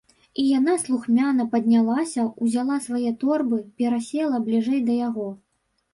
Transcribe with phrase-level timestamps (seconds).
[0.43, 5.29] І яна слухмяна паднялася, узяла свае торбы, перасела бліжэй да яго.